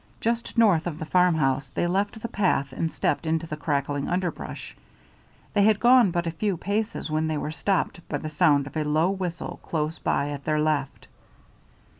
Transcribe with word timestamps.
Just 0.19 0.57
north 0.57 0.87
of 0.87 0.97
the 0.97 1.05
farmhouse 1.05 1.69
they 1.69 1.85
left 1.85 2.19
the 2.19 2.27
path 2.27 2.73
and 2.73 2.91
stepped 2.91 3.27
into 3.27 3.45
the 3.45 3.55
crackling 3.55 4.09
underbrush. 4.09 4.75
They 5.53 5.61
had 5.61 5.79
gone 5.79 6.09
but 6.09 6.25
a 6.25 6.31
few 6.31 6.57
paces 6.57 7.11
when 7.11 7.27
they 7.27 7.37
were 7.37 7.51
stopped 7.51 7.99
by 8.09 8.17
the 8.17 8.27
sound 8.27 8.65
of 8.65 8.75
a 8.75 8.83
low 8.83 9.11
whistle 9.11 9.59
close 9.61 9.99
by 9.99 10.31
at 10.31 10.43
their 10.43 10.59
left. 10.59 11.07